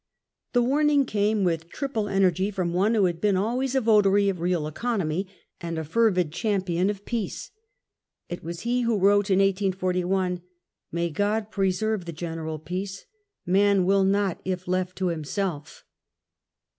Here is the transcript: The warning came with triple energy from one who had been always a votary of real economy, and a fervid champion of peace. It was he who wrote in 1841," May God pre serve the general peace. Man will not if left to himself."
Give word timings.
The 0.53 0.63
warning 0.63 1.05
came 1.05 1.43
with 1.43 1.69
triple 1.69 2.09
energy 2.09 2.49
from 2.49 2.73
one 2.73 2.95
who 2.95 3.05
had 3.05 3.21
been 3.21 3.37
always 3.37 3.75
a 3.75 3.81
votary 3.81 4.29
of 4.29 4.39
real 4.39 4.65
economy, 4.65 5.27
and 5.61 5.77
a 5.77 5.83
fervid 5.83 6.31
champion 6.31 6.89
of 6.89 7.05
peace. 7.05 7.51
It 8.27 8.43
was 8.43 8.61
he 8.61 8.81
who 8.81 8.97
wrote 8.97 9.29
in 9.29 9.37
1841," 9.37 10.41
May 10.91 11.11
God 11.11 11.51
pre 11.51 11.71
serve 11.71 12.05
the 12.05 12.13
general 12.13 12.57
peace. 12.57 13.05
Man 13.45 13.85
will 13.85 14.03
not 14.03 14.41
if 14.43 14.67
left 14.67 14.95
to 14.97 15.09
himself." 15.09 15.85